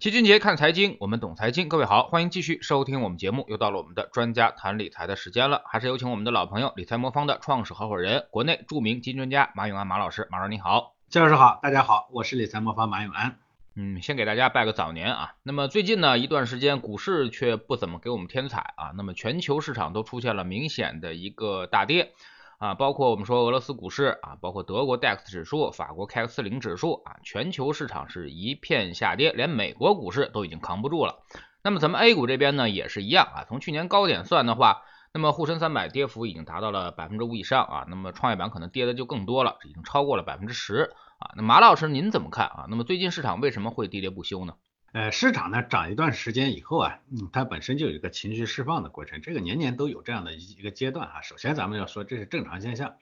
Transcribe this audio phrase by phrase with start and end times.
[0.00, 1.68] 齐俊杰看财经，我们懂财经。
[1.68, 3.44] 各位好，欢迎继续收听我们节目。
[3.48, 10.28] 又到了我们的专家谈理财的时间了，还是有请我们的老朋友理财魔方的创始合伙人，国内著名金专家马永安马老师。
[10.30, 13.38] 马老师你好，姜老师好，大家好，我是理财魔方马永安。
[13.74, 15.34] 嗯，先给大家拜个早年啊。
[15.42, 18.92] 那么最近呢一段时间股市却不怎么给我们添彩啊。
[18.96, 22.12] 那么全球市场都出现了明显的一个大跌。
[22.58, 31.22] 啊，包括我们说俄罗斯股市啊，包括德国 DAX 指数、法国 CAC 四零指数啊，全球市场是一片下跌，连美国股市都已经扛不住了。
[31.62, 34.82] 那么咱们 A 股这边呢也是一样啊，从去年高点算的话，
[35.14, 40.90] 那么沪深三百跌幅已经达到了百分之五以上啊，那么创业板可能跌的就更多了，已经超过了百分之十
[41.20, 41.30] 啊。
[41.36, 42.66] 那马老师您怎么看啊？
[42.68, 44.54] 那么最近市场为什么会跌跌不休呢？
[44.92, 51.20] 呃，市场呢涨一段时间以后啊，它本身就有一个情绪释放的过程，这个年年都有这样的一一个阶段啊。
[51.20, 52.96] 首先咱们要说这是正常现象，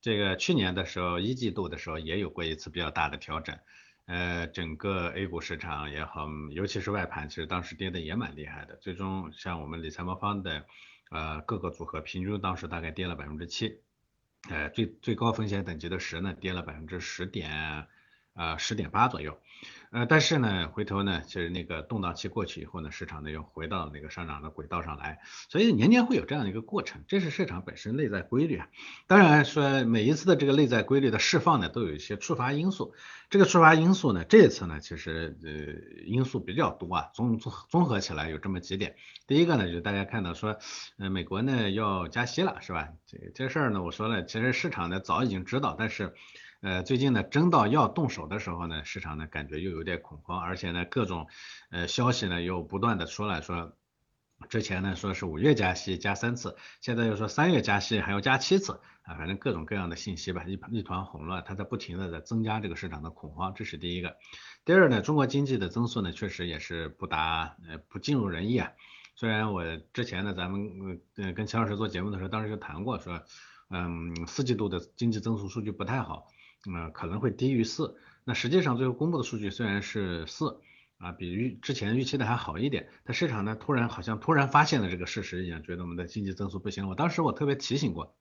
[0.00, 3.58] 这个去年的时候一季度的时候也有过一次比较大的调整，
[4.06, 10.64] 呃，整个 A 股市场也好，尤其是外盘，其实当时跌的也蛮厉害的，最终像我们理财魔方的
[11.10, 13.80] 呃各个组合平均当时大概跌了百分之七，
[14.48, 17.88] 呃最最高风险等级的十呢跌了百分之十点
[18.34, 19.38] 呃十点八左右。
[19.90, 28.66] 呃，但是呢，回头呢，就是那个动荡期过去以后呢，市场呢又回到那个上涨的轨道上来，所以年年会有这样的一个过程，这是市场本身内在规律啊。
[29.06, 32.92] 当然说每一次的这个内在规律的释放呢，都有一些触发因素。
[33.30, 38.96] 这个触发因素呢，这一次呢，其实呃因素比较多啊，综综综合起来有这么几点。
[39.28, 40.58] 第一个呢，就是大家看到说，
[40.98, 42.88] 呃，美国呢要加息了，是吧？
[43.06, 46.14] 这这事儿呢，我说了，其实市场呢早已经知道，但是。
[46.64, 51.28] 呃，最近呢，真到要动手的时候呢，市场呢感觉又有点恐慌，而且呢，各种
[51.70, 53.76] 呃消息呢又不断的说了说，
[54.48, 64.16] 之前呢说是五月加息加三次，现在又说三月加息还要加七次啊，反正各种各样的信息吧，一一团混乱，它在不停的在增加这个市场的恐慌，这是第一个。
[64.64, 68.72] 第二呢，中国经济的增速呢确实也是不达呃不尽如人意啊，
[69.16, 69.62] 虽然我
[69.92, 73.22] 之前呢咱们呃跟钱老师做节目的时候，当时就谈过说，
[73.68, 76.26] 嗯四季度的经济增速数据不太好。
[76.66, 80.60] 那可能会低于四，那实际上最后公布的数据虽然是四
[80.98, 86.88] 啊，比预之前预期的还好一点，但市场呢突然好像突然发现了这个事实一样，觉得我们的经济增速不行。
[86.88, 88.14] 我当时我特别提醒过，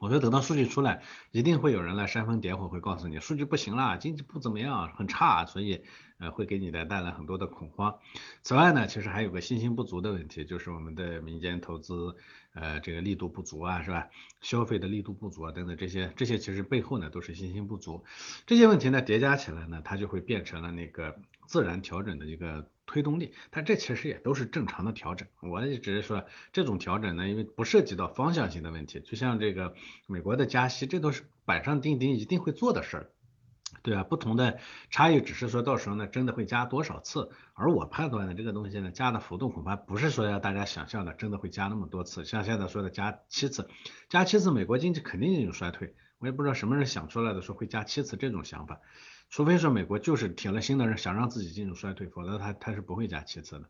[0.00, 5.82] 我说等到数据出来，一定会有人来煽风点火，会告诉你数据不行了，经济不怎么样，很差，所以。
[6.20, 7.96] 呃，会给你的带来很多的恐慌。
[8.42, 12.16] 此外呢，其实还有个信心不足的问题，就是我们的民间投资，
[12.54, 14.08] 呃，这个力度不足啊，是吧？
[14.40, 18.04] 消费的力度不足啊，等等这些，这些其实背后呢都是信心不足。
[18.46, 23.32] 这些问题呢叠加起来呢，它就会变成了那个自然调整的一个推动力。
[23.50, 25.28] 但这其实也都是正常的调整。
[25.40, 29.74] 我也只是说，这种调整呢，因为不涉及到方向性的问题，就像这个
[30.06, 33.10] 美国的加息，这都是板上钉钉一定会做的事儿。
[33.82, 34.58] 对啊，不同的
[34.90, 37.30] 差异只是说到时候呢，真的会加多少次？
[37.54, 42.24] 而我判断的这个东西呢，加的幅度恐怕不是说要大家想象的真的会加那么多次。
[42.24, 43.68] 像现在说的加七次，
[44.08, 45.94] 加七次，美国经济肯定有衰退。
[46.18, 48.80] 我也不知道什么人想出来的说会加七次这种想法，
[49.30, 53.68] 除非说美国就是铁了心的人想让自己进入衰退，否则他他是不会加七次的。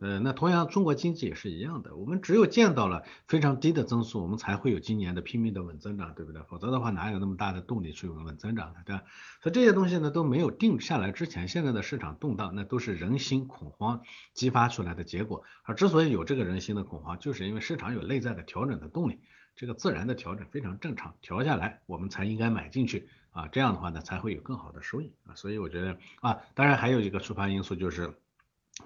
[0.00, 6.40] 呃，那同样中国经济也是一样的，我们只有见到了非常低的增速，我们才会有今年的拼命的稳增长，对不对？
[6.42, 9.02] 否则的话哪有那么大的动力去稳增长的，对吧？
[9.42, 14.02] 所以这些东西呢都没有定下来之前，现在的市场动荡，那都是人心恐慌
[14.34, 15.42] 激发出来的结果。
[15.64, 19.18] 而之所以有这个人心的恐慌，就是因为市场有内在的调整的动力，
[19.58, 25.34] 这个自然的调整非常正常，调下来我们才应该买进去啊，这样的话呢才会有更好的收益啊。
[25.34, 28.14] 所以我觉得啊，当然还有一个触发因素就是。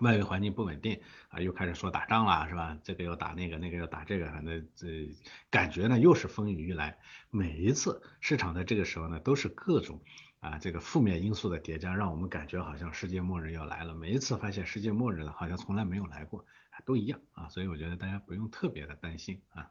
[0.01, 2.79] 外围环境不稳定啊，又开始说打仗了，是吧？
[2.83, 5.15] 这个要打那个，那个要打这个，反正这
[5.51, 6.97] 感觉呢又是风雨欲来。
[7.29, 10.01] 每一次市场在这个时候呢，都是各种
[10.41, 13.95] 啊这个负面因素的叠加，让我们感觉好像世界末日要来了。
[13.95, 16.47] 每一次发现世界末日了，好像从来没有来过，
[16.87, 17.51] 都一样啊。
[17.51, 19.71] 所以我觉得大家不用特别的担心啊。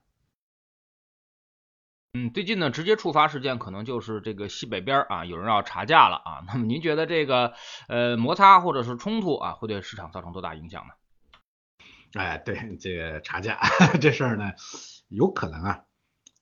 [2.13, 6.44] 嗯，最近呢，直接触发事件可能就是这个西北边啊，有人要查价了啊。
[6.45, 7.53] 那么您觉得这个
[7.88, 10.93] 呃摩擦或者是冲突啊，会对市场造成多大影响呢？
[12.22, 13.61] 哎，对这个查价
[14.02, 14.52] 这事儿呢，
[15.08, 15.79] 有可能啊。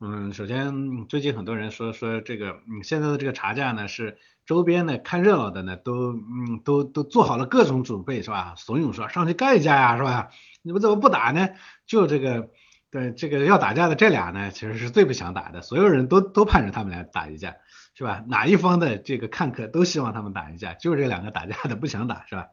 [0.01, 4.17] 嗯，首先最近很多人说说这个，嗯，现在的这个查价呢，是
[4.47, 8.55] 周边的看热闹的呢，都嗯都都做好了各种准备是吧？
[8.57, 10.29] 怂恿说上去干一架呀是吧？
[10.63, 11.49] 你们怎么不打呢？
[11.85, 12.49] 就这个。
[12.91, 17.57] 对这个要打架的这俩呢，其实是最不想打的，所有人都都盼着他们俩打一架，
[17.93, 18.23] 是吧？
[18.27, 22.47] 哪一方的这个看客都希望他们打一架，就这两个打架的不想打，是吧？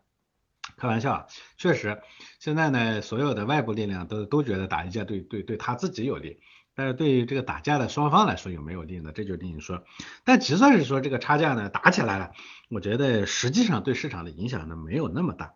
[0.77, 2.03] 开玩笑，确实，
[2.39, 6.41] 现在呢，所有的外部力量都都觉得打一架对对对他自己有利，
[6.75, 9.13] 但是对于这个打架的双方来说有没有利呢？
[9.15, 9.85] 这就另说。
[10.25, 12.33] 但就算是说这个差价呢打起来了，
[12.69, 15.55] 我觉得实际上对市场的影响呢没有那么大。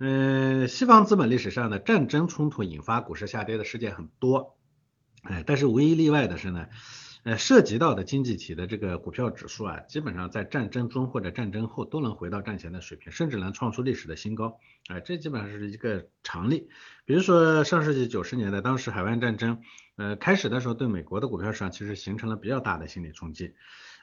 [0.00, 4.56] 嗯，西方资本历史上的战争冲突引发股市下跌的事件很多，
[5.22, 6.66] 哎，但是唯一例外的是呢，
[7.22, 14.58] 呃，涉及到的经济体的这个股票指数啊，基本上在战争中或者战争后都能回到战前的水平，甚至能创出历史的新高，
[14.88, 16.68] 哎，这基本上是一个常例。
[17.04, 19.60] 比如说上世纪九十年代，当时海湾战争，
[19.94, 23.54] 呃，开始的时候对美国的股票市场其实形成了比较大的心理冲击。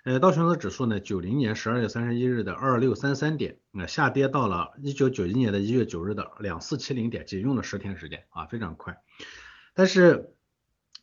[0.03, 8.99] 呃，道琼斯指数呢，九零年十二月三十一日的二六三三点，那下跌到了一九九一年的一月九日的两四七零点，仅用了十天时间啊，非常快。
[9.75, 10.33] 但是，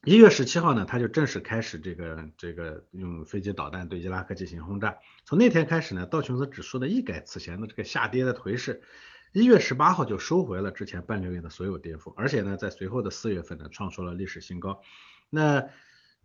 [0.02, 4.98] 一月十七号呢，它就正式开始这个这个用飞机导弹对伊拉克进行轰炸。
[5.24, 8.82] 从那天开始呢，道琼斯指数呢一改此前的这个下跌的颓势，
[9.32, 14.82] 一月十八号就收回了之前半个月的所有跌幅，而且呢，在随后的四月份呢，创出了历史新高。
[15.30, 15.68] 那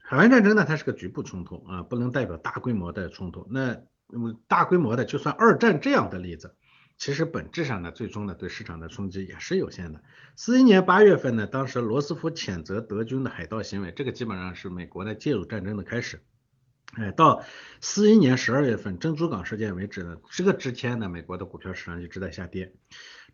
[0.05, 3.47] 海湾战争呢，它是个局部冲突啊，不能代表大规模的冲突。
[3.49, 3.77] 那
[4.07, 6.55] 那么大规模的，就算二战这样的例子，
[6.97, 10.03] 其实本质上呢，最终呢对市场的冲击也是有限的。
[10.35, 16.21] 四一年八月份呢，当时罗斯福谴责德军的海盗行为，这个基本上是美国呢介入战争的开始。
[16.95, 17.43] 哎，到
[17.81, 22.73] 四一年十二月份珍珠港事件为止呢，这个之前呢，美国的股票市场一直在下跌。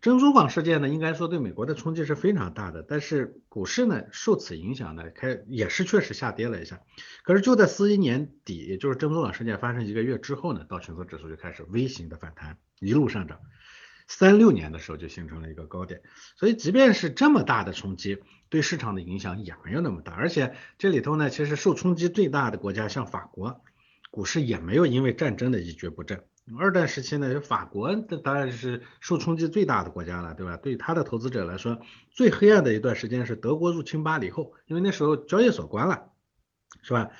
[0.00, 6.80] 珍珠港事件呢，应该说对美国的冲击是非常大的，但是股市呢受此影响呢，开也是确实下跌了一下。
[7.22, 13.40] 可是就在四一年底，也就是珍珠港事件发生一个月之后呢，道琼斯指数就开始微型的反弹，一路上涨。
[14.12, 16.02] 三六年的时候就形成了一个高点，
[16.36, 18.18] 所以即便是这么大的冲击，
[18.48, 20.12] 对市场的影响也没有那么大。
[20.12, 23.62] 而且这里头呢，其实受冲击最大的国家像法国，
[24.10, 26.24] 股市也没有因为战争的一蹶不振。
[26.58, 30.56] 二战时期呢，法国当然是受冲击最大的国家了，对吧？
[30.56, 31.80] 对他的投资者来说，
[32.10, 36.10] 最黑暗的一段时间是德国入侵巴黎后，因为那时候交易所关了，
[36.82, 37.10] 是吧？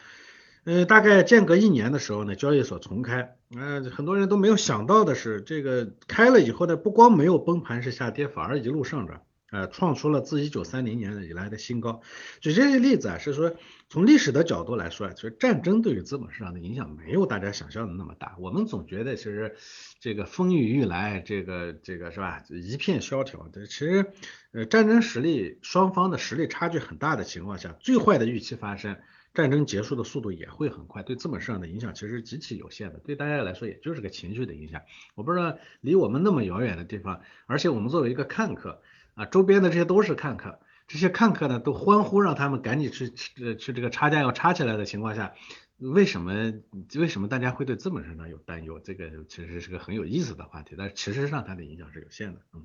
[0.65, 9.23] 呃，大概间隔一年的时候呢，交易所重开，嗯，很多人都没有想到的是，这个开了以后呢，不光没有崩盘式下跌，反而一路上涨。
[9.53, 12.03] 呃，创出了自一九三零年以来的新高。
[12.41, 13.53] 举这些例子啊，是说
[13.89, 18.37] 从历史的角度来说啊，其实战争对于资本市场的影响没有大家想象的那么大。
[18.39, 19.57] 我们总觉得其实
[19.99, 23.49] 这个风雨欲来，这个这个是吧，一片萧条。
[23.53, 24.13] 这其实
[24.53, 28.99] 呃，战争实力双方的实力差距很大的情况下，最坏的预期发生，
[29.35, 31.03] 战争结束的速度也会很快。
[31.03, 32.99] 对资本市场的影响其实极其有限的。
[32.99, 34.83] 对大家来说，也就是个情绪的影响。
[35.15, 38.83] 我不知道离我们那么遥远的地方，而且我们作为一个看客。
[39.15, 45.35] 啊，周边的这些都是看客，这些看客呢都欢呼，让他们赶紧去去这个差价要插起来的情况下，
[45.79, 46.55] 为什么
[46.95, 48.79] 为什么大家会对资本市场有担忧？
[48.79, 52.41] 这个其实是个很有意思的话题，但其实上它的影响是有限的。
[52.55, 52.65] 嗯，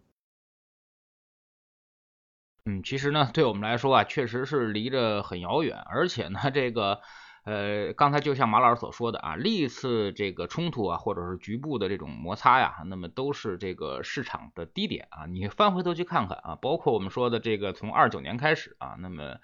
[2.67, 6.99] 嗯，其实呢，对我们来说啊，确实是离着很遥远，而且呢，这个。
[7.43, 15.27] 呃，刚才就像马老师所说的啊，历次这个冲突啊，或者是局部的这种摩擦呀，那么都是这个市场的低点啊。
[15.27, 19.35] 你翻回头去看看啊，包括我们说的这个从二九年开始啊，那么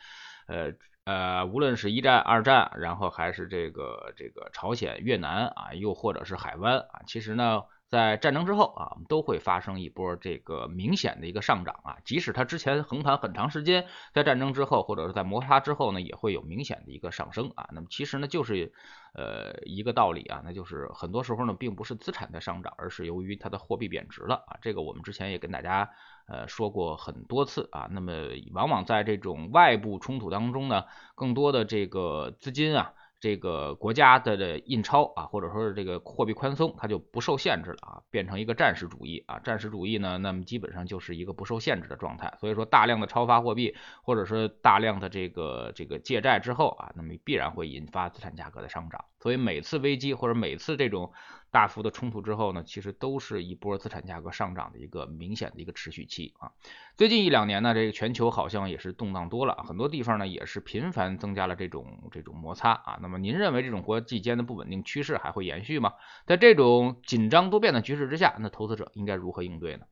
[0.47, 0.73] 呃
[1.03, 7.61] 呃，无论是一战、二战，然后还是这个这个朝鲜、越南啊，又或者是海湾啊，其实呢。
[7.91, 17.67] 在战争之后啊，都会发生一波这个明显的一个上涨啊，即使它之前横盘很长时间，在战争之后或者是在摩擦之后呢，也会有明显的一个上升啊。
[17.73, 18.71] 那么其实呢，就是
[19.13, 24.57] 呃一个道理啊，那就是很多时候呢，并不是资产在上涨，而是由于它的货币贬值了啊。
[24.61, 25.89] 这个我们之前也跟大家
[26.27, 27.89] 呃说过很多次啊。
[27.91, 28.13] 那么
[28.53, 32.93] 往往在这种外部冲突当中呢，更多的这个资金啊。
[33.21, 42.35] 这个国家的的印钞啊，或者说是这个货币宽松，它就不受限制了啊，变成一个战时主义啊，战时主义呢，那么基本上就是一个不受限制的状态。
[42.39, 49.05] 所以说，大量的超发货币，或者说大量的这个这个借债之后啊，那么必然会引发资产价格的上涨。
[49.19, 51.13] 所以每次危机或者每次这种。
[51.51, 56.51] 大幅的冲突之后呢，其实都是一波资产价格上涨的一个明显的一个持续期啊。
[56.95, 62.99] 最近一两年呢，这个全球好像也是动荡多了，很多地方呢也是频繁增加了这种这种摩擦啊。
[63.01, 65.91] 那么您认为这种国际间的不稳定趋势还会延续吗？
[66.25, 69.85] 在这种紧张多变的局势之下，那投资者应该如何应对呢？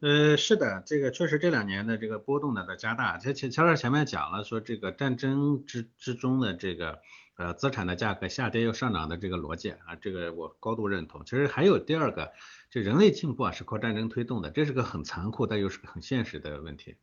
[0.00, 3.18] 呃，是的，这个确实这两年的这个波动呢在加大。
[3.18, 7.00] 前前前面前面讲了说这个战争之之中的这个。
[7.36, 11.24] 呃，资产的价格下跌又上涨的这个逻辑啊，这个我高度认同。
[11.26, 12.32] 其实还有第二个，
[12.70, 16.96] 这人类进步啊是靠战争推动的，这是个很残酷但又是个很现实的问题。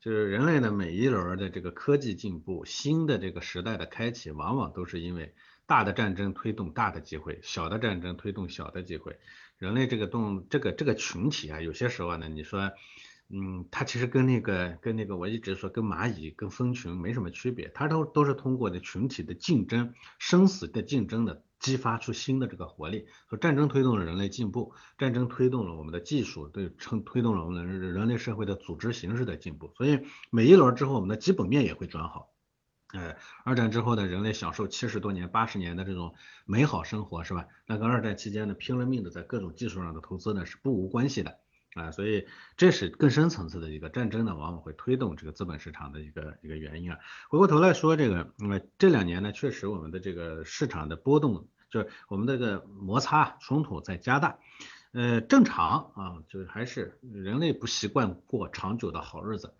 [0.00, 5.34] 就是人类的每一轮的这个科技进步，新的这个时代的开启，往往都是因为
[5.66, 9.18] 大的战争推动大的机会，小的战争推动小的机会。
[9.56, 12.72] 人类这个动这个这个群体啊，有些时候呢，你说。
[13.32, 23.06] 嗯，它其实跟那个跟那个我一直说跟蚂蚁跟蜂群没什么区别，它都都是通过的群体的竞争、生死的竞争的激发出新的这个活力。
[23.28, 29.72] 说战争推动了人类进步，战争推动了我们的技术，对，称推动了我们的人类社会的组织形式的进步。
[29.76, 32.32] 所以每一轮之后，我们的基本面也会转好。
[32.92, 37.46] 呃，二战之后的人类享受七十多年、八十年的这种美好生活，是吧？
[37.64, 41.38] 那跟二战期间呢拼了命的在各种技术上的投资呢是不无关系的
[41.74, 41.90] 啊。
[41.90, 46.98] 所以这是更深层次的一个战争呢，往往会推动这个资本市场的一个一个原因啊。
[47.28, 54.38] 回过头来说这个，那么这两年呢，确实我们的这个市场的波动，就是我们这个摩擦冲突在加大。
[54.92, 59.54] 呃，正常啊，就是还是人类不习惯过长久的好日子。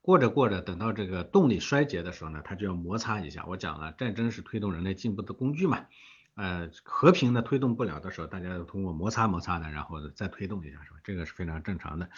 [0.00, 3.44] 过着过着，等到这个动力衰竭的时候呢，它就要摩擦一下。
[3.48, 5.86] 我讲了，战争是推动人类进步的工具嘛，
[6.36, 10.98] 呃，和平的推动不了的时候，大家要通过摩擦摩擦呢，然后再推动一下，是吧？
[11.02, 12.10] 这个是非常正常的。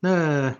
[0.00, 0.56] 那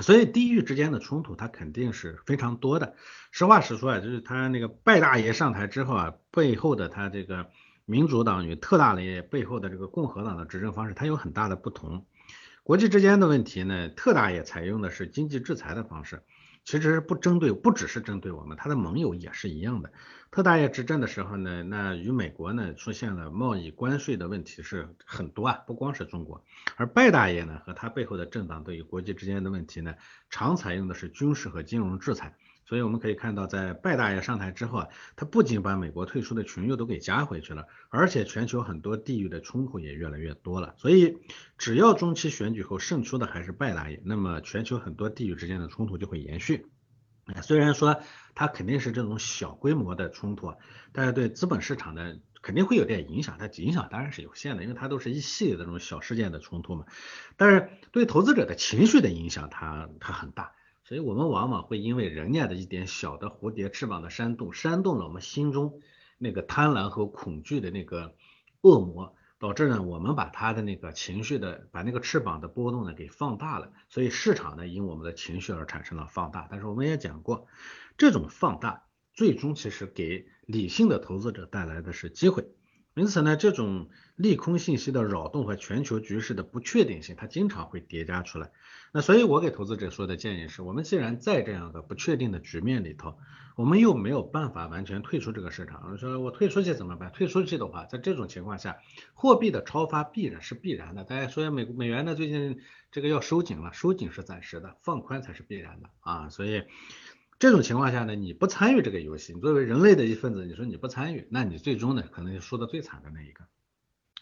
[0.00, 2.94] 所以地域之间的冲突，它肯定是非常多的。
[3.32, 7.50] 实话实说啊，就是他那个拜大爷上台之后啊，背后的他这个
[7.84, 12.06] 民主党与特大爷背后的这个共和党的执政方式，它有很大的不同。
[12.62, 16.22] 国际之间的问题呢，特大爷采用的是经济制裁的方式，
[16.64, 19.92] 其实不针对，不只是针对我们，他的盟友也是一样的。
[20.30, 26.42] 特大爷执政的时候呢，那与美国呢出现了贸易关税的问题是很多啊，不光是中国。
[26.76, 29.94] 而拜大爷呢和他背后的政党对于国际之间的问题呢，
[30.30, 32.34] 常采用的是军事和金融制裁。
[32.66, 40.74] 所以我们可以看到，在拜大爷上台之后啊，他不仅把美国退出的群友都给加回去了，而且全球很多地域的冲突也越来越多了。
[40.78, 41.18] 所以，
[41.58, 46.66] 只要中期选举后胜出的还是拜大爷，那么全球很多地域之间的冲突就会延续。
[47.42, 48.02] 虽然说
[48.34, 50.54] 它肯定是这种小规模的冲突，
[50.92, 56.84] 但是对资本市场的肯定会有点影响，它影响当然是有限的，因为它都是一系列的这种小事件的冲突嘛。
[57.36, 60.52] 但是对投资者的情绪的影响，它它很大。
[60.84, 65.80] 所以我们往往会因为人家的一点小的蝴蝶翅膀的扇动，扇动了我们心中
[66.18, 68.14] 那个贪婪和恐惧的那个
[68.60, 76.46] 恶魔，导致呢我们把他的那个情绪的，把那个翅膀的波动呢给放大了，所以市场呢因我们的情绪而产生了放大。
[76.50, 77.46] 但是我们也讲过，
[77.96, 82.46] 这种放大最终其实给理性的投资者带来的是机会。
[82.94, 88.52] 因此呢，这种利空信息的扰动和全球局势的不确定性，它经常会叠加出来。
[88.92, 93.18] 那所以，我给投资者说的建议是，我们既然在这样的不确定的局面里头，
[93.56, 95.98] 我们又没有办法完全退出这个市场。
[95.98, 97.10] 说我退出去怎么办？
[97.10, 98.76] 退出去的话，在这种情况下，
[99.14, 101.02] 货币的超发必然是必然的。
[101.02, 102.60] 大家说美美元呢，最近
[102.92, 106.28] 这个要收紧了，收紧是暂时的，放宽才是必然的啊。
[106.28, 106.62] 所以。
[107.44, 113.44] 这种情况下呢，你不参与这个游戏，你作为人类的一份子，你说你不参与，那你最终呢，可能就输的最惨的那一个。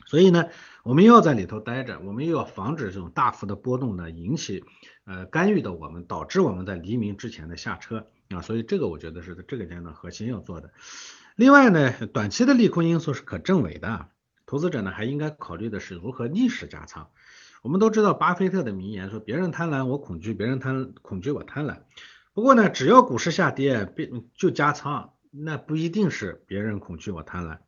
[0.07, 0.47] 所以呢，
[0.83, 4.65] 我们又要在里头待着，我们又要防止这种大幅的波动呢引起
[5.05, 8.43] 呃干预的我们，导致我们在黎明之前的下车啊。
[8.43, 10.73] 所以这个我觉得是这个阶段核心要做的。
[11.37, 14.09] 另外呢，短期的利空因素是可证伪的，
[14.47, 17.09] 投资者呢还应该考虑的是如何逆势加仓。
[17.63, 21.83] 我们都知道巴菲特的名言说，别人贪婪我恐惧，别人贪恐惧我贪婪。
[22.35, 27.59] 不过呢，只要股市下跌，别就加仓，那不一定是别人恐惧我贪婪。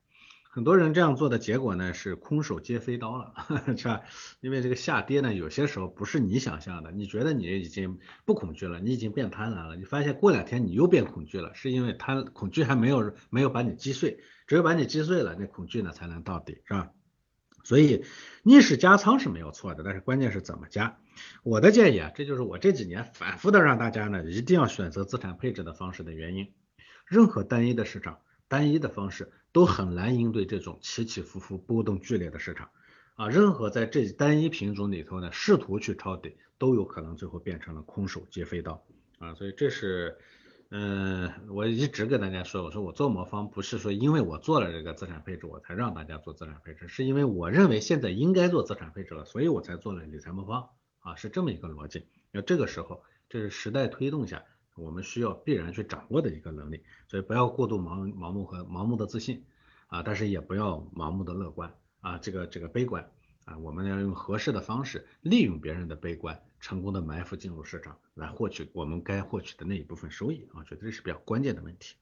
[0.51, 3.35] 很多人这样做的结果呢，是空手接飞刀了，
[3.77, 4.01] 是吧？
[4.41, 16.91] 因为这个下跌呢，有些时候不是你想象的，你觉得你已经不恐惧了，你已经变贪婪了，你发现过两天你又变恐惧了，是因为贪恐惧还没有没有把你击碎，只有把你击碎了，那恐惧呢才能到底，是吧？
[17.65, 18.05] 所以
[18.45, 20.99] 逆势加仓是没有错的，但是关键是怎么加。
[21.43, 26.53] 我的建议啊，这就是我这几年反复的让大家呢一定要选择资产配置的方式的原因。
[27.07, 32.69] 任何单一的市场、单一的方式都很难应对这种起起伏伏、波动剧烈的市场
[33.17, 33.29] 啊。
[33.29, 38.85] 任何在这单一品种里头呢试图去抄底，都有可能最后变成了空手接飞刀
[39.19, 39.35] 啊。
[39.35, 40.19] 所以这是。
[40.77, 52.09] 嗯，我一直跟大家说，我说我做魔方不是说因为我做了这个资产配置，我才让大家做资产配置，是因为我认为现在应该做资产配置了，所以我才做了理财魔方啊，是这么一个逻辑。
[52.33, 54.43] 那这个时候，这是时代推动下
[54.75, 59.45] 我们需要必然去掌握的一个能力，所以不要过度盲盲目和盲目的自信
[59.87, 63.09] 啊，但是也不要盲目的乐观啊，这个这个悲观。
[63.45, 71.95] 啊，我们要用合适的方式，利用别人的悲观，成功的埋伏进入市场，来获取我们该获取的那一部分收益啊，觉得这是比较关键的问题。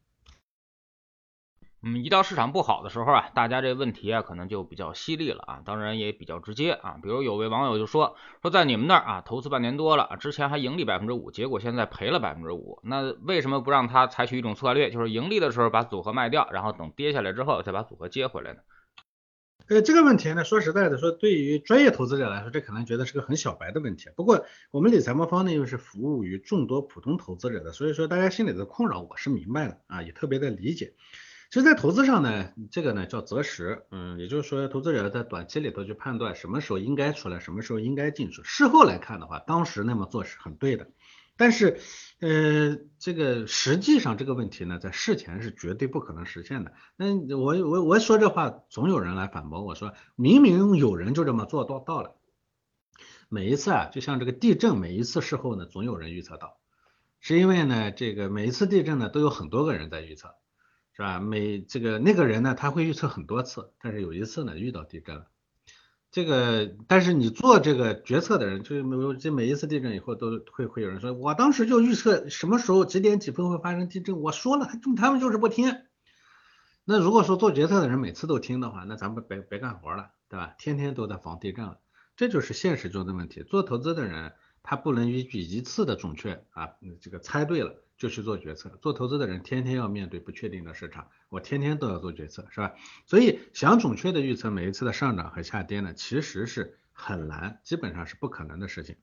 [1.83, 7.00] 嗯，一到市场不好的时候啊，大家这问题啊可能就比较犀利了啊，当然也比较直接啊。
[7.02, 18.61] 比如有位网友就说，说在你们那儿啊，投资半年多了，之前还盈利百分之五，结果现在赔了百分之五，那为什么不让他采取一种策略，就是盈利的时候把组合卖掉，然后等跌下来之后再把组合接回来呢？
[19.69, 24.11] 呃，这个问题呢，说实在的，说对于专业投资者来说，这可能觉得是个很小白的问题。
[24.16, 30.95] 不过，我们理财魔方呢，又是服务于众多普通投资者的，所以说大家心里的困扰，我是明白的啊，也特别的理解。
[31.50, 38.40] 其实，在投资上呢，这个呢叫择时，嗯，也就是说，投资者在短期里头去判断什么时候应该出来，什么时候应该进去。
[38.42, 40.88] 事后来看的话，当时那么做是很对的。
[41.36, 41.80] 但是，
[42.20, 46.72] 呃，这个实际上这个问题呢，在事前是绝对不可能实现的。
[46.96, 52.16] 那我我我说这话，总有人来反驳我说，明明有人就这么做到到了。
[53.28, 56.58] 每一次啊，就像这个地震，每一次事后呢，总有人预测到，
[57.20, 60.34] 是因为呢，这个每一次地震呢，都有很多个人在预测。
[60.94, 61.20] 是吧？
[61.20, 65.31] 每这个那个人呢，他会预测很多次，但是有一次呢遇到地震了。
[66.12, 75.75] 这个，但是你做这个决策的人，就是每这每一次地震以后都会会有人说，我当时就预测什么时候几点几分会发生地震，我说了，他们就是不听。
[76.85, 80.54] 那如果说做决策的人每次都听的话，那咱们别别干活了，对吧？
[80.59, 81.78] 天天都在防地震了，
[82.14, 83.42] 这就是现实中的问题。
[83.42, 87.83] 做投资的人，他不能依据一次的准确啊，这个猜对了。
[88.02, 92.75] 就去做决策，做投资的人天天要面对不确定的市场，我天天都要做决策，是吧？
[93.06, 98.97] 所以想准确的预测每一次的上涨和下跌呢，其实是很难，基本上是不可能的事情。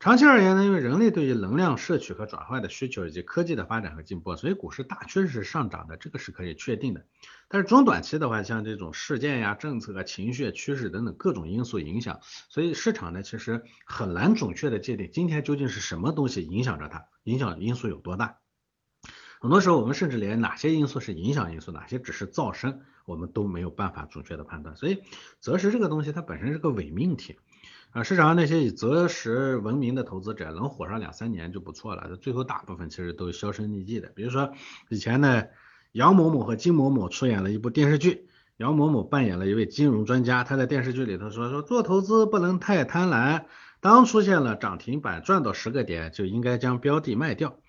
[0.00, 7.06] 长期而言呢，因为人类对于能量摄取和转换的需求以及科技的发展和进步，所以股市大趋势是上涨的，这个是可以确定的。
[7.48, 12.20] 但是中短期的话，像这种事件呀、政策啊、情绪、趋势等等各种因素影响，
[12.50, 18.36] 所以市场呢其实很难准确的界定今天究竟是什么东西影响着它，影响因素有多大。
[19.40, 24.76] 很多时候我们甚至连哪些因素是影响因素，哪些只是噪声，我们都没有办法准确的判断。
[24.76, 25.02] 所以
[25.40, 27.38] 择时这个东西它本身是个伪命题。
[27.94, 32.16] 啊，市场上那些以择时闻名的投资者，能火上两三年就不错了。
[32.16, 34.10] 最后大部分其实都销声匿迹的。
[34.16, 34.52] 比如说
[34.88, 35.44] 以前呢，
[35.92, 43.44] 杨某某和金某某出演了一部电视剧，杨某某扮演了一位金融专家，他在电视剧里头说说做投资不能太贪婪，
[43.78, 47.60] 当出现了涨停板赚到十个点，就应该将标的卖掉。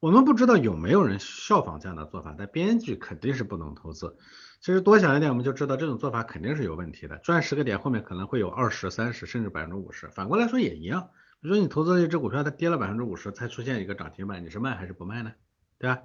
[0.00, 4.16] 我们不知道有没有人效仿这样的做法，但编剧肯定是不能投资。
[4.60, 7.16] 其实多想一点，我们就知道这种做法肯定是有问题的。
[7.18, 10.08] 赚十个点后面可能会有二十三十甚至百分之五十。
[10.08, 11.10] 反过来说也一样，
[11.40, 15.32] 比如说你投资了一只股票，它跌了百分之五十才出现一个涨停板，你是卖还是不卖呢？
[15.78, 16.00] 对吧？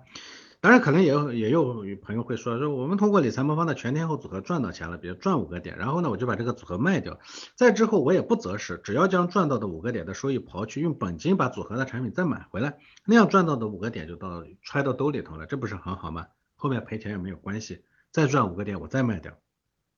[0.61, 7.19] 当然可能也有也有朋友会说说我们通过理财魔方的全天候组合赚到钱了，比如赚五个点，然后呢我就把这个组合卖掉，
[7.55, 16.27] 再之后我也不择时，只要将赚到的五个点的收益刨去，用本金把组合的产品再买回来，那样赚到的五个点就到揣到兜里头了，这不是很好吗？
[16.55, 17.83] 后面赔钱也没有关系。
[18.13, 19.37] 再赚五个点，我再卖掉。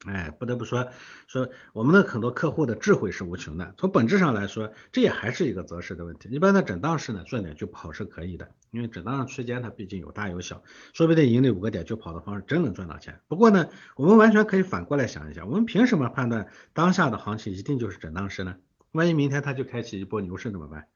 [0.06, 0.90] 哎，不得不说，
[1.28, 3.74] 说我们的很多客户的智慧是无穷的。
[3.78, 6.30] 从本质上来说，这也还是一个择时的问题。
[6.30, 13.20] 一般的震荡市呢，赚点就跑是可以的，因为震荡区间它毕竟有大有小，说不定盈利五个点就跑的方式真能赚到钱。
[13.28, 18.56] 不过呢，我们完全可以反过来想一想，我们凭什么判断当下的行情一定就是震荡市呢？
[18.94, 20.88] 万一明天它就开启一波牛市怎么办？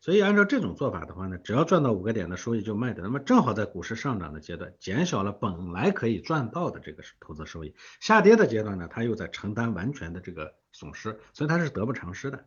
[0.00, 12.44] 所以按照这种做法的话呢，只要赚到五个点的收益就卖的，那么正好在股市上涨的阶段，减小了本来可以赚到的这个投资收益；下跌的阶段呢，他又在承担完全的这个损失，所以他是得不偿失的。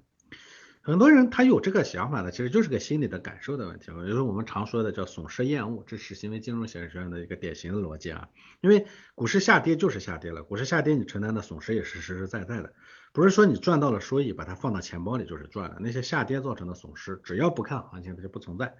[0.83, 8.29] 很多人他有这个想法呢，其实就是个心理的感受的问题，也就是我们常说的叫损失厌恶，这是行为金融学院的一个典型的逻辑啊。
[8.61, 12.73] 因为股市下跌就是下跌了，股市下跌你承担的损失也是实实在在的。
[13.13, 15.77] 不是说你赚到了收益，把它放到钱包里就是赚了。
[15.79, 18.75] 那些下跌造成的损失，只要不看行情，它就不存在。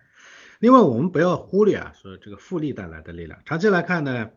[0.60, 3.42] 另外，我们不要忽略啊，说这个复利带来的力量。
[3.46, 4.30] 长期来看呢，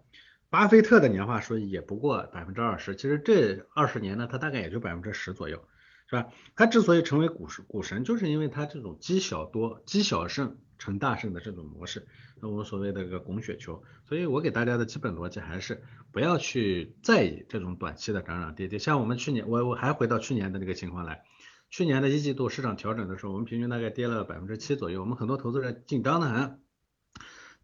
[0.50, 5.64] 巴菲特的年化收益也不过百分之二十，其实这二十年呢，它大概也就百分之十左右。
[6.06, 6.28] 是吧？
[6.54, 12.06] 他之所以成为股市股神，就是因为他这种积小多、积小胜成大胜的这种模式，
[12.44, 13.82] 那我们所谓的一个拱雪球。
[14.06, 18.78] 所以我给大家的基本逻辑还是不要去在意这种短期的涨涨跌跌。
[18.78, 21.22] 像我们去年，我我还回到去年的那个情况来，
[21.70, 26.60] 去年的一季度市场调整的时候，我们平均大概跌了百分之七左右，我们很多投资人紧张的很。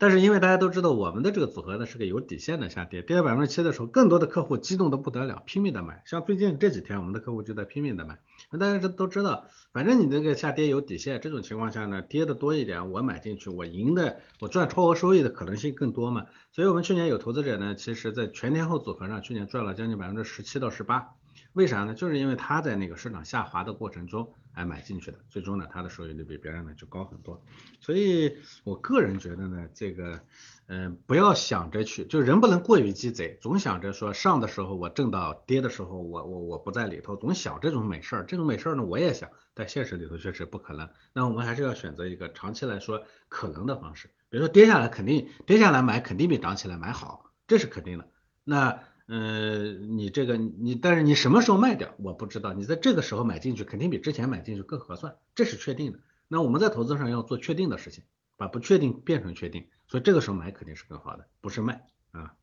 [0.01, 6.03] 但是因为大家都知道我们的这个组合呢是个有底线的下跌，跌到百分之七的时候，更多的客户激动的不得了，拼命的买。
[6.07, 8.19] 像最近这几天，我们的客户就在拼命的买。
[8.51, 16.25] 那大家这都知道，反正你这个下跌有底线，这种情况下呢，跌的多一点，我买进去，我赢的，我赚超额收益的可能性更多嘛。
[16.51, 21.11] 所以我们去年有投资者呢，其实在全天候组合上，去年赚了将近百分之十七到十八。
[21.53, 21.95] 为啥呢？
[21.95, 24.33] 就是因为他在那个市场下滑的过程中。
[24.53, 27.41] 来买进去的，最终呢，它的收益率比别人呢就高很多。
[27.81, 30.21] 所以我个人觉得呢，这个，
[30.67, 38.25] 嗯，不要想着去，就人不能过于鸡贼，总想着说上的时候我挣到，跌的时候我我我不在里头，总想这种美事儿。
[38.27, 40.91] 这种美事儿呢，我也想，但现实里头确实不可能。
[41.13, 48.09] 那我们还是要选择一个长期来说可能的方式，比如说跌下来肯定跌下来买肯定比涨起来买好，这是肯定的。
[48.43, 48.83] 那。
[49.13, 52.53] 嗯，你这个你，但是你什么时候卖掉，我不知道。
[52.53, 55.99] 你在这个时候买进去，肯定比之前买进去更合算，这是确定的。
[56.29, 58.05] 那我们在投资上要做确定的事情，
[58.37, 62.37] 把不确定变成确定，所以这个时候买肯定是更好的，不是卖啊。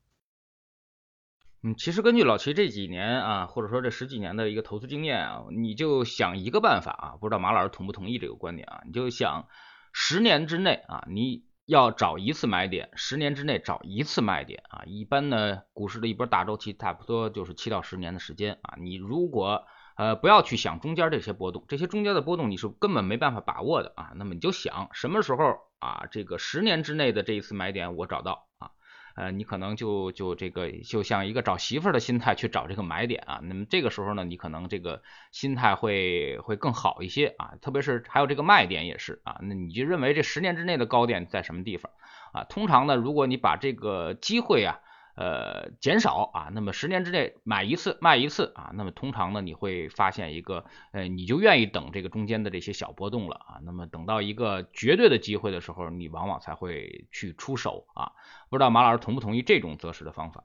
[1.64, 8.82] 嗯，其实根据老齐这几年啊，或者说这十几年的一个投资经验啊，你就想一个办法啊，不知道马老师同不同意这个观点啊？
[8.86, 9.48] 你就想
[9.94, 14.84] 十年之内啊，你要找一次买点，十年之内找一次卖点啊。
[14.86, 18.76] 一般呢，股市的一波大周期差不多就是七到十年的时间啊。
[18.80, 19.66] 你如果
[19.98, 24.14] 呃不要去想中间这些波动，这些中间的波动你是根本没办法把握的啊。
[24.16, 28.72] 那么你就想什么时候啊，这个十年之内的这一次买点我找到啊。
[29.18, 35.02] 呃，你可能就就这个就像一个找媳妇儿的心态去找这个买点啊，那么这个时候呢，你可能这个
[35.32, 41.92] 心态会会更好一些啊，特别是还有这个卖点也是啊，那你就认为这十年之内的高点在什么地方
[42.32, 42.44] 啊？
[42.44, 44.80] 通常呢，如果你把这个机会啊。
[45.18, 58.12] 呃，减少啊，那么十年之内买一次卖一次啊，那么通常呢，你会发现一个，呃，你就愿意等这个中间的这些小波动了啊，那么等到一个绝对的机会的时候，你往往才会去出手啊。
[58.50, 60.44] 不知道马老师同不同意这种择时的方法？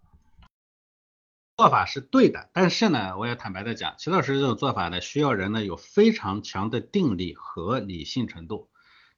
[1.58, 8.70] 做法是对的，但是呢，我也坦白的讲，齐老师这种做法呢，需要人呢有非常强的定力和理性程度。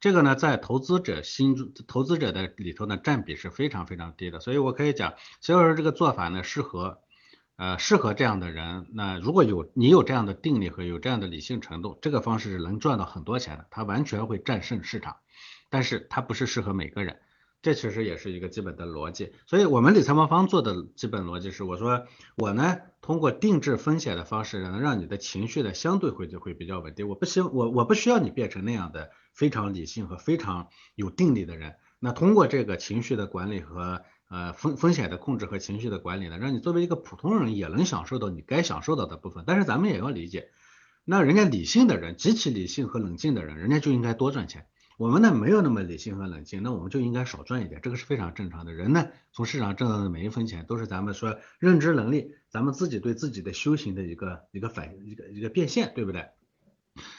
[0.04, 6.98] 这个呢，在投资者心中，投资者的里头呢，占比是非常非常低的，所以我可以讲，所以说这个做法呢，适合，
[7.56, 8.86] 呃，适合这样的人。
[8.92, 15.16] 那如果有你有这样的定力和有这样的理性程度，这个方式是能赚到很多钱的，它完全会战胜市场。
[15.70, 17.20] 但是它不是适合每个人，
[17.64, 19.32] 这其实也是一个基本的逻辑。
[19.46, 27.08] 所以我们理财魔方做的基本逻辑是，我说我呢，通过定制风险的方式，能让你的情绪呢相对会就会比较稳定。
[27.08, 29.10] 我不希我我不需要你变成那样的。
[29.34, 39.42] 非常理性和非常有定力的人，那通过这个情绪的管理和呃风风险的控制和情绪的管理呢，让你作为一个普通人也能享受到你该享受到的部分。
[39.44, 40.50] 但是咱们也要理解，
[41.04, 44.68] 那人家理性的人，极其理性和冷静的人，人家就应该多赚钱。
[44.96, 48.72] 我们呢没有那么理性和冷静，那我们就应该少赚一点，这个是非常正常的。
[48.72, 56.26] 人呢从市场挣到的每一分钱，都是咱们说认知能力，咱们自己对自己的修行的一个一个反一个一个变现，对不对？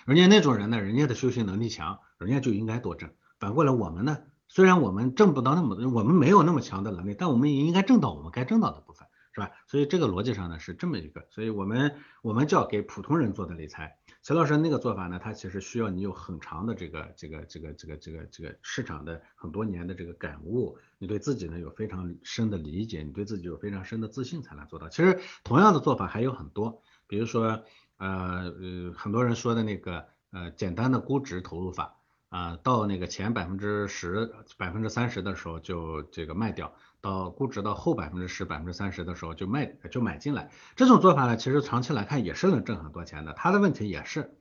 [0.06, 3.10] 人家那种人呢，人家的修行能力强，人家就应该多挣。
[3.40, 9.52] 反过来我们呢，虽然我们挣不到那么多，我们没有那么强的能力，但我们也应该挣到我们该挣到的部分，是吧？
[9.68, 13.98] 所以这个逻辑上呢是这么一个，所以我们我们叫给普通人做的理财。
[14.26, 24.90] 陈老师那个做法呢，它其实需要你有很长的这个这个这个这个这个这个市场的很多年的这个感悟，你对自己呢有非常深的理解，你对自己有非常深的自信才能做到。
[24.90, 27.64] 其实同样的做法还有很多，比如说。
[27.98, 31.95] 呃呃，很多人说的那个呃简单的估值投入法
[32.36, 40.52] 啊，到那个前百分之十、百分之三十的时候就这个卖掉，到估值到后百分之十、百分之三十的时候就卖就买进来。
[40.76, 43.32] 这种做法呢，其实长期来看也是能挣很多钱的。
[43.32, 44.36] 它的问题也是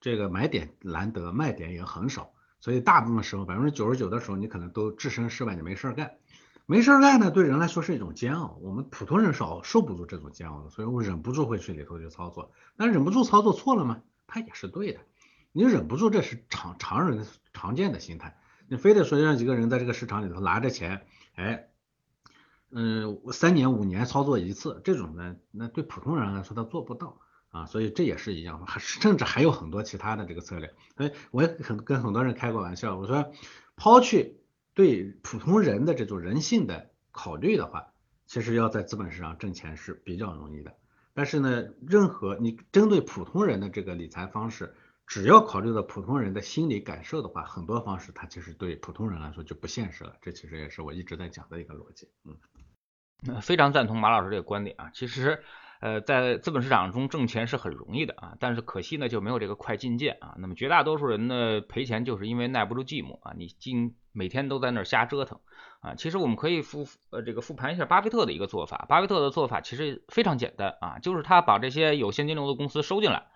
[0.00, 6.12] 这个买点难得，卖点也很少，所以大部分时候百分之九十九的时候你可能都置身事外，你没事干。
[6.66, 8.56] 没事干呢，对人来说是一种煎熬。
[8.62, 12.52] 我们普通人少受不住这种煎熬的，所以我忍不住会去里头去操作。
[12.76, 14.02] 那忍不住操作错了吗？
[14.28, 15.00] 他也是对的。
[15.52, 18.38] 你忍不住，这是常常人常见的心态。
[18.68, 21.68] 你非得说让几个人在这个市场里头拿着钱，哎，
[22.70, 27.66] 嗯，三年五年操作一次，这种呢，那对普通人来说他做不到啊。
[27.66, 30.74] 所以这也是一样，还甚至还有很多其他的这个策略。
[30.96, 33.32] 哎，我也很跟很多人开过玩笑，我说
[33.76, 34.38] 抛去。
[34.72, 37.88] 对普通人的这种人性的考虑的话，
[38.26, 40.74] 其实要在资本市场挣钱是比较容易的。
[41.12, 44.74] 但是呢，任何你针对普通人的这个理财方式，
[45.10, 50.14] 只要考虑到普通人的心理感受的话，很多方式它其实对普通人来说就不现实了。
[50.22, 52.08] 这其实也是我一直在讲的一个逻辑。
[53.26, 54.90] 嗯，非常赞同马老师这个观点啊。
[54.94, 55.42] 其实。
[55.82, 60.34] 呃，在资本市场中挣钱是很容易的啊，但是可惜呢就没有这个快进键啊。
[60.36, 65.40] 那么绝大多数人呢赔钱就是因为耐不住寂寞啊，你进每天都在那儿瞎折腾
[65.80, 65.94] 啊。
[65.94, 73.28] 其实我们可以复呃这个复盘一下巴菲特的一个做法，巴菲特的做法其实非常简单啊，就是他把这些有现金流的公司收进来，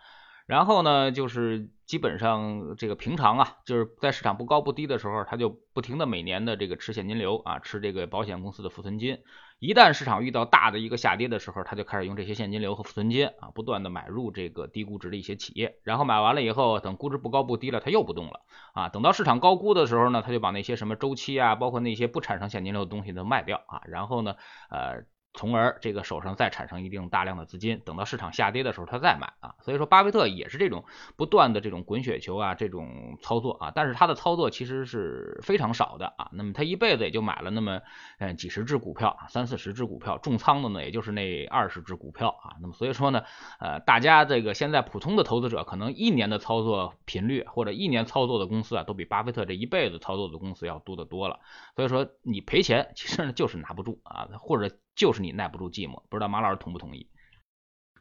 [0.47, 9.19] 然后呢就是基本上这个平常啊，就是在市场不高不低的时候，他就不停的每年的这个吃现金流啊，吃这个保险公司的浮存金。
[9.59, 18.41] 一旦市场遇到大的一个下跌的时候，他就开始用这些现金流和储存金啊，不断的买入这个低估值的一些企业，然后买完了以后，等估值不高不低了，他又不动了
[18.75, 24.35] 啊，等到市场高估的时候呢，他就把那些什么周期啊，包括那些不产生现金流的东西都卖掉啊，然后呢，
[24.69, 25.05] 呃。
[25.35, 30.85] 从而这个手上再产生一定大量的资金，等到市场下跌的时候他再买啊，所以说巴菲特也是这种
[31.17, 37.83] 不断的这种滚雪球啊这种操作啊，但是他的操作其实是非常少的啊，那么他一辈子也就买了那么
[38.19, 43.25] 嗯几十只股票三四十只股票，重仓的呢也就是那二十只股票啊，那么所以说呢
[43.59, 51.41] 呃大家这个现在普通的投资者可能一年的操作频率或者一年操作的公司啊都比巴菲特这一辈子操作的公司要多得多了，
[51.75, 54.73] 所以说你赔钱其实呢就是拿不住啊或者。
[54.95, 56.03] 就是你耐不住寂寞。
[56.09, 57.09] 不知道马老师同不同意？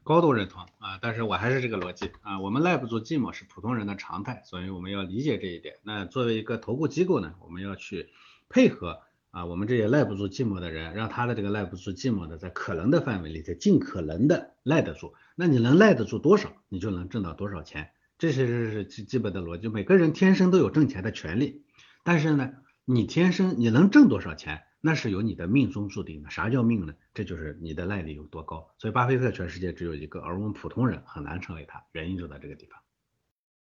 [0.03, 5.75] 高度认同啊，但是我还是这个逻辑啊，我们耐不住寂寞是普通人的常态，所以我们要理解这一点。
[5.82, 8.10] 那作为一个投顾机构呢，我们要去
[8.49, 8.99] 配合
[9.32, 15.13] 啊，我们这些耐不住寂寞的人，让他的这个耐不住寂寞的，在可能的范围里，在尽可能的耐得住。
[15.36, 19.69] 那你能耐得住多少，你就能挣到多少钱，这是是基基本的逻辑。
[19.69, 21.63] 每个人天生都有挣钱的权利，
[22.03, 22.51] 但是呢，
[22.84, 24.63] 你天生你能挣多少钱？
[24.86, 26.30] 那是由你的命中注定的。
[26.30, 26.93] 啥叫命呢？
[27.13, 28.67] 这就是你的耐力有多高。
[28.78, 32.82] 所以巴菲特全世界只有一个，而我们普通人很难成为他，原因就在这个地方。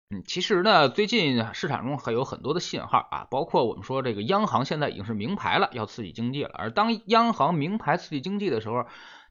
[0.09, 6.51] 嗯，其实呢，最近市场中还有很多的信号啊，包括我们说这个央行现在已经是明牌了，要刺激经济了。
[6.53, 8.85] 而当央行明牌刺激经济的时候，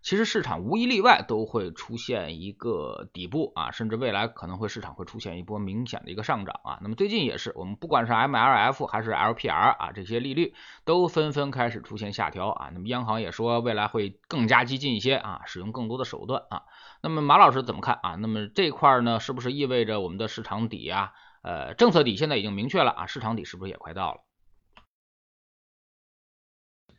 [0.04, 6.78] 其实市场无一例外都会出现一个底部啊，甚至未来可能会市场会出现一波明显的一个上涨啊。
[6.82, 10.52] 那么最近也是，我们不管是 MLF 还是 LPR 啊，这些利率
[10.84, 12.68] 都纷纷开始出现下调啊。
[12.74, 16.64] 那么央行也说未来会更加激进一些啊，使用更多的手段啊。
[17.00, 18.14] 那么马老师怎么看啊？
[18.16, 21.12] 那么这块呢，是不是意味着我们的市场底啊，
[21.42, 24.20] 呃，政策底现在已经明确了啊，市场底是不是也快到了？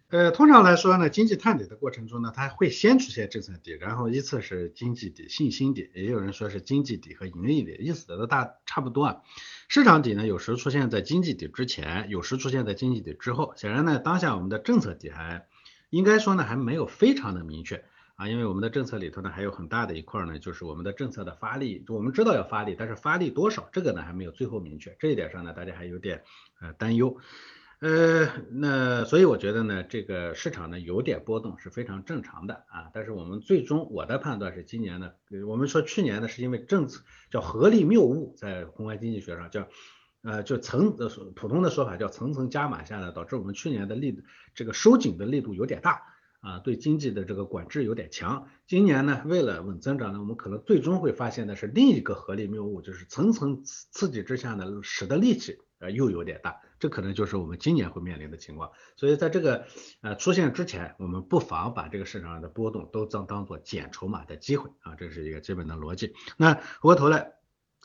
[0.09, 9.23] 呃，通常来说呢，经济探底的过程中呢，它会先出现政策底，然后依次是经济底、信心底，也有人说是经济底和盈利底，意思都大差不多啊。
[9.67, 13.53] 市场底呢，有时出现在经济底之前，有时出现在经济底之后。
[13.57, 15.47] 显然呢，当下我们的政策底还
[15.89, 17.83] 应该说呢，还没有非常的明确
[18.15, 26.21] 啊，因为我们的政策里头呢，还有很大的一块呢，就是我们的政策的发力，我们知道要发力，但是发力多少，这个呢还没有最后明确，这一点上呢，大家还有点
[26.61, 27.17] 呃担忧。
[27.85, 32.89] 呃，那所以我觉得呢，这个市场呢有点波动是非常正常的啊。
[32.91, 35.11] 但是我们最终我的判断是，今年呢，
[35.47, 39.67] 我们说去年呢是因为政策叫合力谬误，在宏观经济学上叫
[40.23, 40.97] 呃就层
[41.35, 44.19] 普通的说法叫层层加码下来，导致我们去年的力
[44.55, 46.01] 这个收紧的力度有点大
[46.39, 48.47] 啊，对经济的这个管制有点强。
[48.65, 56.55] 今年呢，为了稳增长呢，我们可能最终会发现的是另一个合力谬误，就是层层刺激之下呢，使得力气呃又有点大。
[56.85, 59.65] 这可能就是我们今年会面临的情况，所以在这个
[60.01, 66.13] 呃出现之前，我们不妨把这个市场上的波动都当当做减筹码的机会啊，这是一个基本的逻辑。
[66.37, 67.33] 那回过头来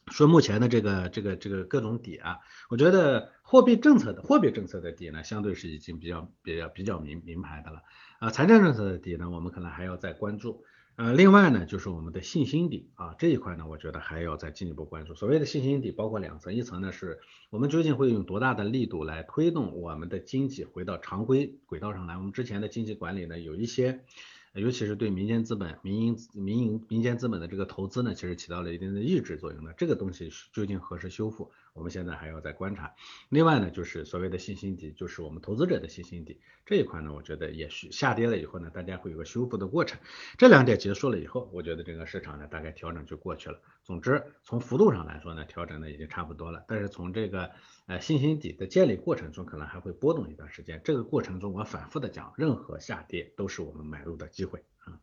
[0.09, 7.81] 说，目前的这个这个这个各种底啊，我觉得货币政策的货币政策的底呢，相对是已经比较比较比较明明牌的了
[8.19, 10.63] 啊，财政政策的底呢，我们可能还要再关注。
[11.01, 15.15] 呃，另外呢，就是我们的信心底啊，这一块呢，我觉得还要再进一步关注。
[15.15, 22.19] 所谓的信心底，包括两层，一层呢是我们究竟会用多大的力度来推动我们的经济回到常规轨道上来。
[22.19, 24.05] 我们之前的经济管理呢，有一些。
[24.53, 29.73] 尤其是对民间资本、民营、民营、民间资本的这个投资呢，其实起到了一定的抑制作用的。
[29.75, 32.95] 这个东西究竟何时修复，我们现在还要再观察。
[33.29, 39.99] 另外呢，就是所谓的信心底，就是我们投资者的信心底这一块呢，我觉得也是下跌了以后呢，大家会有个修复的过程。
[40.39, 43.61] 这两点结束了以后，我觉得这个市场呢，大概调整就过去了。
[43.85, 46.65] 总之，从幅度上来说呢，调整的已经差不多了。
[46.69, 47.51] 但是从这个
[47.87, 50.81] 呃信心底的建立过程中，可能还会波动一段时间。
[50.85, 55.01] 这个过程中，我反复的讲，任何下跌都是我们买入的机会啊。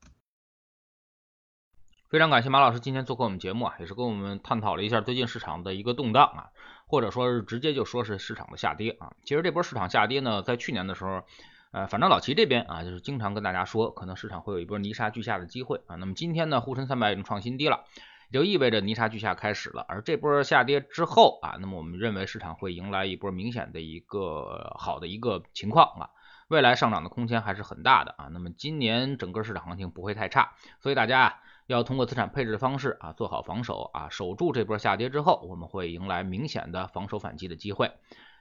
[2.09, 6.49] 非常感谢马老师今天做客我们节目啊，也是跟我们探讨了一下最近市场的一个动荡啊，
[6.85, 9.11] 或者说是直接就说是市场的下跌啊。
[9.25, 11.23] 其实这波市场下跌呢，在去年的时候，
[11.71, 15.97] 呃，反正老齐这边啊，就是经常跟大家说，可能市场会有一波泥沙俱下的机会啊。
[15.97, 17.83] 那么今天呢，沪深三百已经创新低了。
[18.31, 26.09] 也就意味着泥沙俱下开始了，而这波下跌之后啊，那么我们认为市场会迎来一波明显的一个好的一个情况啊，
[26.47, 28.29] 未来上涨的空间还是很大的啊。
[28.31, 37.91] 那么今年整个市场行情不会太差，所以大家啊要通过资产配置的方式啊做好防守啊，守住这波下跌之后，我们会迎来明显的防守反击的机会。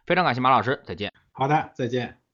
[0.07, 1.13] 非常感谢马老师，再见。
[1.33, 2.26] 好的，再见。